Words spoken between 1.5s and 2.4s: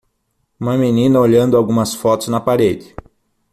algumas fotos